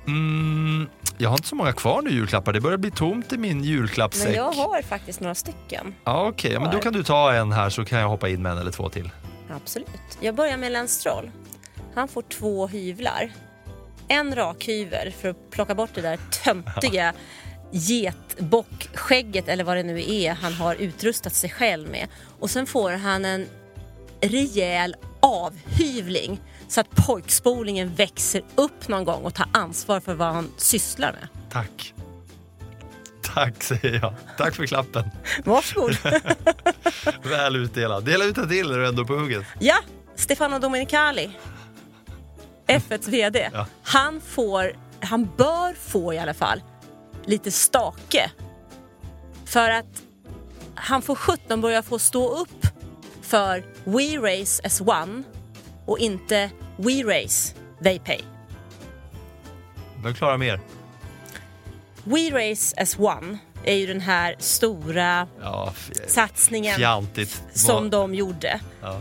[0.06, 0.88] Mm,
[1.20, 2.52] jag har inte så många kvar nu julklappar.
[2.52, 4.26] Det börjar bli tomt i min julklappssäck.
[4.26, 5.94] Men jag har faktiskt några stycken.
[6.04, 6.64] Ja, Okej, okay.
[6.64, 8.70] men då kan du ta en här så kan jag hoppa in med en eller
[8.70, 9.10] två till.
[9.50, 9.88] Absolut.
[10.20, 11.30] Jag börjar med Lance Stroll.
[11.94, 13.32] Han får två hyvlar.
[14.08, 17.12] En rakhyvel för att plocka bort det där töntiga
[17.70, 22.08] getbockskägget eller vad det nu är han har utrustat sig själv med.
[22.38, 23.46] Och sen får han en
[24.20, 30.50] rejäl avhyvling så att pojkspolingen växer upp någon gång och tar ansvar för vad han
[30.56, 31.28] sysslar med.
[31.50, 31.94] Tack.
[33.22, 34.14] Tack säger jag.
[34.36, 35.10] Tack för klappen.
[35.44, 35.96] Varsågod.
[37.22, 38.04] Väl utdelad.
[38.04, 39.44] Dela ut en till när du ändå på hugget.
[39.58, 39.76] Ja,
[40.14, 41.30] Stefano Domenicali.
[42.66, 43.50] F1s VD.
[43.52, 43.66] Ja.
[43.82, 46.62] Han får, han bör få i alla fall,
[47.24, 48.30] lite stake.
[49.44, 50.02] För att
[50.74, 52.66] han får 17 börja få stå upp
[53.22, 55.22] för We Race as One
[55.90, 58.20] och inte We Race, They Pay.
[60.02, 60.60] Vem klarar mer?
[62.04, 65.74] We Race as One är ju den här stora ja,
[66.06, 67.42] satsningen fjantigt.
[67.52, 68.60] som de gjorde.
[68.82, 69.00] Ja.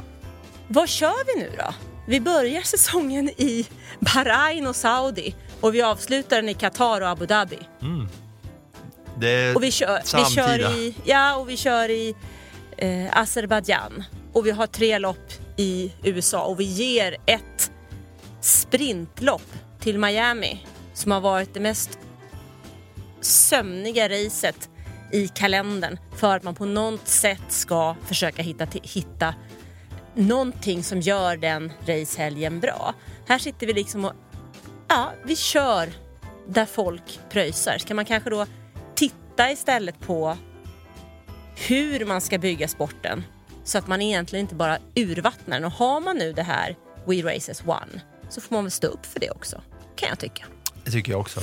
[0.67, 1.73] Vad kör vi nu då?
[2.09, 3.67] vi börjar säsongen i
[3.99, 7.59] Bahrain och Saudi och vi avslutar den i Qatar och Abu Dhabi.
[9.17, 12.15] Det är Och vi kör, vi kör i, ja, och vi kör i
[12.77, 17.71] eh, Azerbaijan och vi har tre lopp i USA och vi ger ett
[18.41, 21.99] sprintlopp till Miami som har varit det mest
[23.21, 24.69] sömniga racet
[25.11, 29.33] i kalendern för att man på något sätt ska försöka hitta, hitta
[30.13, 32.93] någonting som gör den racehelgen bra.
[33.27, 34.13] Här sitter vi liksom och
[34.87, 35.89] ja, vi kör
[36.47, 37.77] där folk pröjsar.
[37.77, 38.45] Ska man kanske då
[38.95, 40.37] titta istället på
[41.55, 43.23] hur man ska bygga sporten
[43.69, 45.65] så att man egentligen inte bara urvattnar den.
[45.65, 49.05] Och har man nu det här We Races One så får man väl stå upp
[49.05, 49.61] för det också,
[49.95, 50.45] kan jag tycka.
[50.83, 51.39] Det tycker jag också.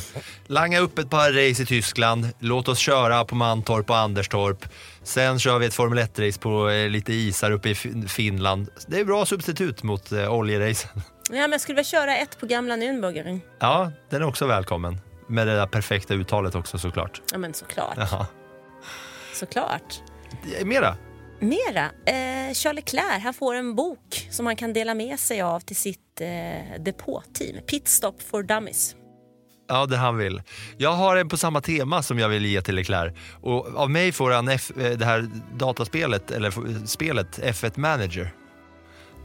[0.47, 2.29] Langa upp ett par race i Tyskland.
[2.39, 4.65] Låt oss köra på Mantorp och Anderstorp.
[5.03, 8.69] Sen kör vi ett Formel 1-race på eh, lite isar uppe i Fin- Finland.
[8.87, 10.91] Det är bra substitut mot eh, oljeracen.
[11.31, 13.41] Ja, men jag skulle vilja köra ett på gamla Nürnbergring.
[13.59, 15.01] Ja, den är också välkommen.
[15.29, 17.23] Med det där perfekta uttalet också såklart.
[17.33, 17.95] Ja men såklart.
[17.97, 18.27] Jaha.
[19.35, 20.01] Såklart.
[20.65, 20.97] Mera?
[21.41, 25.61] Mera, eh, Charles Leclerc han får en bok som han kan dela med sig av
[25.61, 27.57] till sitt eh, depåteam.
[27.67, 28.97] Pitstop for Dummies.
[29.69, 30.43] Ja, det han vill.
[30.77, 33.15] Jag har en på samma tema som jag vill ge till Leclerc.
[33.43, 38.35] Och av mig får han F, eh, det här dataspelet, eller spelet F1 Manager.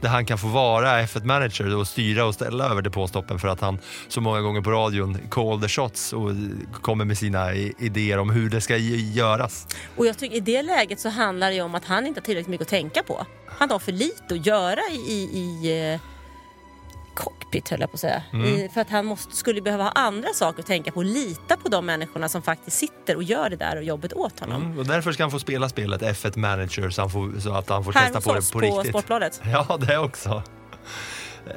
[0.02, 3.60] Där han kan få vara F1 Manager och styra och ställa över depåstoppen för att
[3.60, 6.30] han så många gånger på radion call the shots och
[6.72, 9.66] kommer med sina idéer om hur det ska göras.
[9.96, 12.24] Och jag tycker i det läget så handlar det ju om att han inte har
[12.24, 13.26] tillräckligt mycket att tänka på.
[13.46, 16.00] Han har för lite att göra i, i, i eh,
[17.14, 18.22] cockpit höll jag på att säga.
[18.32, 18.46] Mm.
[18.46, 21.56] I, för att han måste, skulle behöva ha andra saker att tänka på och lita
[21.56, 24.62] på de människorna som faktiskt sitter och gör det där och jobbet åt honom.
[24.62, 27.68] Mm, och därför ska han få spela spelet F1 Manager så, han får, så att
[27.68, 28.90] han får Här testa på det på, på riktigt.
[28.90, 29.40] Sportbladet.
[29.52, 30.42] Ja, det också.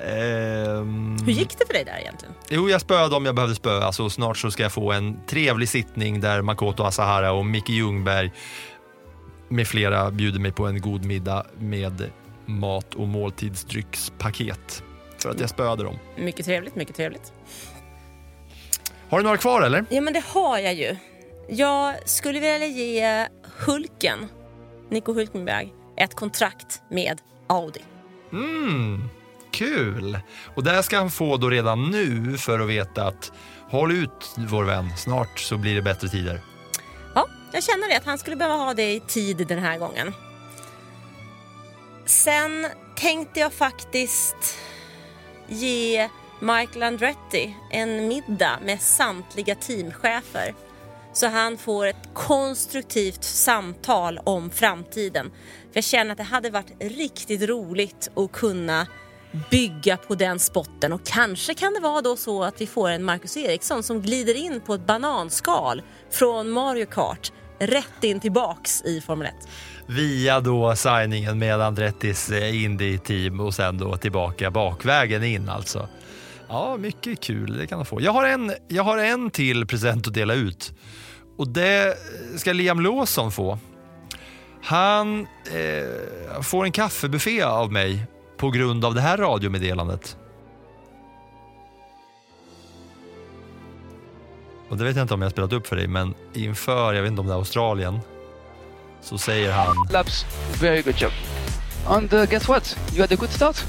[0.07, 2.35] Ehm, Hur gick det för dig där egentligen?
[2.49, 5.69] Jo, jag spöade om jag behövde spöa, så snart så ska jag få en trevlig
[5.69, 8.31] sittning där Makoto Asahara och Micke Ljungberg
[9.49, 12.11] med flera bjuder mig på en god middag med
[12.45, 14.83] mat och måltidsdryckspaket
[15.25, 15.99] för att jag spöade dem.
[16.15, 17.33] Mycket trevligt, mycket trevligt.
[19.09, 19.85] Har du några kvar eller?
[19.89, 20.95] Ja men det har jag ju.
[21.49, 23.27] Jag skulle vilja ge
[23.65, 24.27] Hulken,
[24.89, 27.81] Nico Hulkenberg, ett kontrakt med Audi.
[28.31, 29.09] Mm,
[29.51, 30.19] kul!
[30.55, 33.31] Och det ska han få då redan nu för att veta att
[33.69, 36.41] håll ut vår vän, snart så blir det bättre tider.
[37.15, 40.13] Ja, jag känner det att han skulle behöva ha det i tid den här gången.
[42.05, 44.57] Sen tänkte jag faktiskt
[45.47, 50.53] ge Michael Andretti en middag med samtliga teamchefer
[51.13, 55.31] så han får ett konstruktivt samtal om framtiden.
[55.71, 58.87] För jag känner att det hade varit riktigt roligt att kunna
[59.51, 63.03] bygga på den spotten och kanske kan det vara då så att vi får en
[63.03, 69.01] Marcus Eriksson som glider in på ett bananskal från Mario Kart rätt in tillbaks i
[69.01, 69.33] Formel 1.
[69.87, 75.89] Via då signingen med Andrettis eh, Indy-team och sen då tillbaka bakvägen in alltså.
[76.47, 77.57] Ja, mycket kul.
[77.57, 78.01] Det kan han få.
[78.01, 80.73] Jag har en, jag har en till present att dela ut
[81.37, 83.59] och det eh, ska Liam Lawson få.
[84.63, 88.05] Han eh, får en kaffebuffé av mig
[88.37, 90.17] på grund av det här radiomeddelandet.
[94.69, 97.01] Och det vet jag inte om jag har spelat upp för dig, men inför, jag
[97.01, 97.99] vet inte om det är Australien,
[99.01, 100.25] så säger han Laps,
[100.61, 101.11] very good job.
[101.87, 102.77] And uh, guess what?
[102.93, 103.63] You had a good start.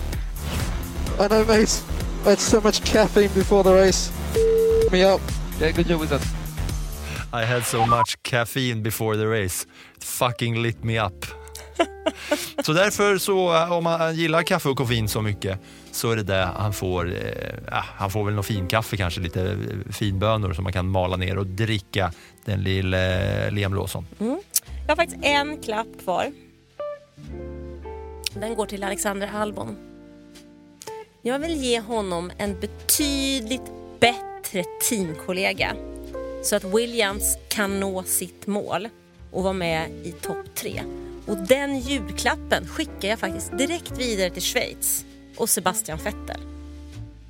[1.21, 1.83] I know, mate.
[2.25, 4.13] I had so much caffeine before the race.
[4.91, 5.21] Me up.
[5.61, 6.23] Yeah, good job with that.
[7.33, 9.67] I had so much caffeine before the race.
[9.97, 11.27] It fucking lit me up.
[12.65, 15.59] så därför så, eh, om han gillar kaffe och koffein så mycket
[15.91, 17.13] så är det det han får.
[17.15, 17.19] Eh,
[17.73, 21.39] ah, han får väl någon finkaffe kanske, lite eh, finbönor som man kan mala ner
[21.39, 22.13] och dricka
[22.45, 24.07] den lille eh, Liam Lawson.
[24.21, 24.39] Mm.
[24.83, 26.33] Jag har faktiskt en klapp kvar.
[28.35, 29.77] Den går till Alexander Albon.
[31.23, 35.77] Jag vill ge honom en betydligt bättre teamkollega
[36.43, 38.89] så att Williams kan nå sitt mål
[39.31, 40.83] och vara med i topp tre.
[41.27, 45.05] Och den julklappen skickar jag faktiskt direkt vidare till Schweiz
[45.37, 46.41] och Sebastian Vettel.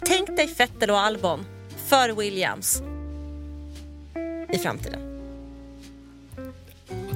[0.04, 1.44] Tänk dig Vettel och Albon
[1.86, 2.82] för Williams
[4.52, 5.00] i framtiden.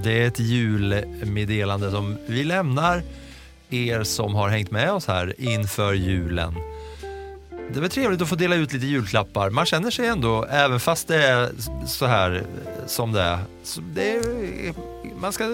[0.03, 3.03] Det är ett julmeddelande som vi lämnar
[3.71, 6.55] er som har hängt med oss här inför julen.
[7.75, 9.51] det var trevligt att få dela ut lite julklappar.
[9.51, 11.51] Man känner sig ändå, även fast det är
[11.87, 12.45] så här
[12.87, 14.90] som det är, så det är
[15.21, 15.45] man ska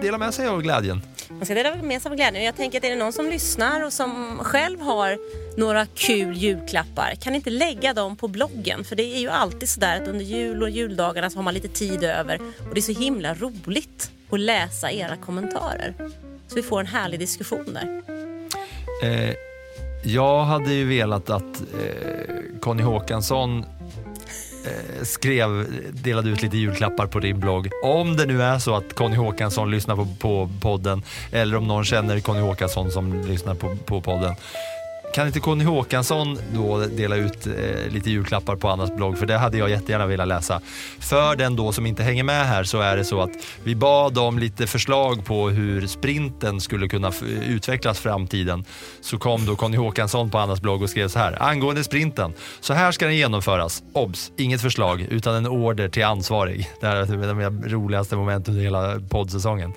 [0.00, 1.02] dela med sig av glädjen.
[1.28, 2.44] Man ska dela med sig av glädjen.
[2.44, 5.18] Jag tänker att är det någon som lyssnar och som själv har
[5.56, 8.84] några kul julklappar, kan inte lägga dem på bloggen?
[8.84, 11.68] För det är ju alltid sådär att under jul och juldagarna så har man lite
[11.68, 15.94] tid över och det är så himla roligt att läsa era kommentarer.
[16.48, 18.02] Så vi får en härlig diskussion där.
[19.02, 19.34] Eh,
[20.04, 23.64] jag hade ju velat att eh, Conny Håkansson
[24.66, 27.68] eh, skrev, delade ut lite julklappar på din blogg.
[27.84, 31.02] Om det nu är så att Conny Håkansson lyssnar på, på podden
[31.32, 34.34] eller om någon känner Conny Håkansson som lyssnar på, på podden
[35.14, 39.18] kan inte Conny Håkansson då dela ut eh, lite julklappar på Annas blogg?
[39.18, 40.60] För det hade jag jättegärna velat läsa.
[40.98, 43.30] För den då som inte hänger med här så är det så att
[43.64, 47.12] vi bad om lite förslag på hur sprinten skulle kunna
[47.46, 48.64] utvecklas framtiden.
[49.00, 51.42] Så kom då Conny Håkansson på Annas blogg och skrev så här.
[51.42, 52.32] Angående sprinten.
[52.60, 53.82] Så här ska den genomföras.
[53.92, 54.32] Obs!
[54.36, 56.70] Inget förslag utan en order till ansvarig.
[56.80, 59.72] Det här är de roligaste momenten under hela poddsäsongen.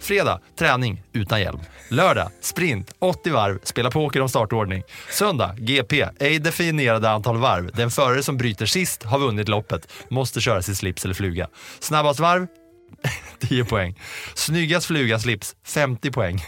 [0.00, 1.60] Fredag, träning utan hjälm.
[1.88, 4.79] Lördag, sprint, 80 varv, spela poker om startordning.
[5.10, 7.70] Söndag, GP, ej definierade antal varv.
[7.74, 9.88] Den förare som bryter sist har vunnit loppet.
[10.10, 11.48] Måste köra sin slips eller fluga.
[11.80, 12.46] Snabbast varv,
[13.38, 13.98] 10 poäng.
[14.34, 16.44] Snyggast fluga slips, 50 poäng.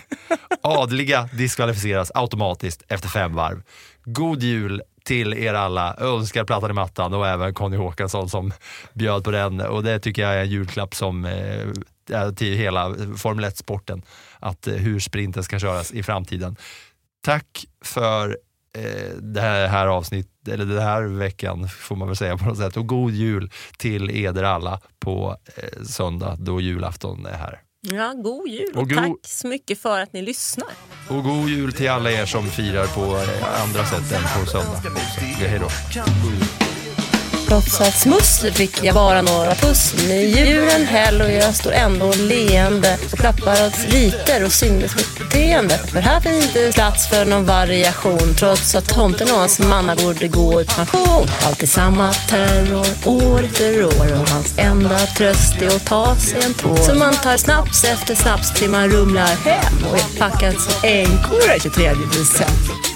[0.63, 3.63] Adliga diskvalificeras automatiskt efter fem varv.
[4.05, 5.97] God jul till er alla.
[5.99, 8.53] Önskar Plattan i mattan och även Conny Håkansson som
[8.93, 9.61] bjöd på den.
[9.61, 14.03] Och det tycker jag är en julklapp som eh, till hela Formel 1-sporten.
[14.39, 16.57] Att eh, hur sprinten ska köras i framtiden.
[17.23, 18.39] Tack för
[18.79, 22.77] eh, det här, avsnittet, eller den här veckan får man väl säga på något sätt.
[22.77, 27.61] Och god jul till eder alla på eh, söndag då julafton är här.
[27.81, 30.69] Ja, god jul och, och tack så mycket för att ni lyssnar.
[31.09, 33.17] Och god jul till alla er som firar på
[33.63, 34.83] andra sätt än på söndag.
[35.39, 35.69] Hej då.
[37.53, 39.95] Trots att smussel fick jag bara några puss.
[40.09, 45.79] Med djuren häll och jag står ändå leende och klappar åt riter och sinnesbeteende.
[45.79, 50.29] För här finns inte plats för någon variation trots att tomten och hans manna borde
[50.29, 51.29] gå i pension.
[51.47, 56.55] Alltid samma terror år efter år och hans enda tröst är att ta sig en
[56.55, 56.77] tår.
[56.77, 61.59] Så man tar snaps efter snaps till man rumlar hem och är packad som änkor
[61.61, 62.92] 23 december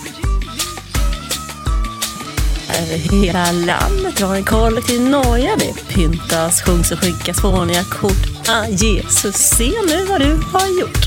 [2.87, 4.20] över hela landet.
[4.20, 5.57] Vi har en kollektiv noja.
[5.57, 8.49] Det pyntas, sjungs och skickas fåniga kort.
[8.49, 11.07] Ah, Jesus, se nu vad du har gjort.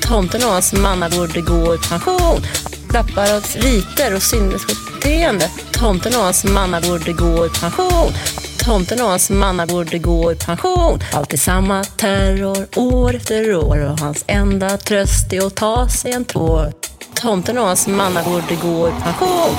[0.00, 2.40] Tomten och hans manna borde gå i pension.
[2.88, 5.50] Klappar åt riter och sinnesbeteende.
[5.72, 8.12] Tomten och hans manna borde gå i pension.
[8.58, 11.00] Tomten och hans manna borde gå i pension.
[11.12, 16.24] Alltid samma terror år efter år och hans enda tröst är att ta sig en
[16.24, 16.72] tår.
[17.14, 19.56] Tomten och hans manna borde gå i pension.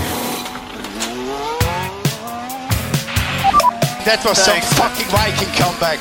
[4.05, 5.97] That was some fucking Viking comeback.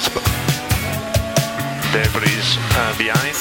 [1.88, 2.36] Debris
[2.76, 3.32] uh, behind.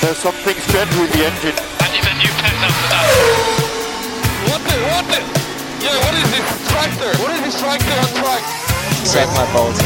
[0.00, 1.52] There's something strange with the engine.
[1.84, 3.04] And he's a new pet after that.
[4.48, 4.80] What the?
[4.88, 5.20] What the?
[5.84, 7.12] Yeah, what is this tractor?
[7.20, 8.40] What is this tractor on track?
[9.04, 9.84] Set my bolts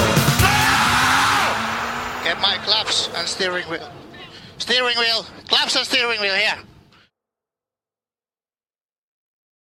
[2.22, 3.90] Get my claps and steering wheel.
[4.58, 5.26] Steering wheel.
[5.48, 6.62] Claps and steering wheel here.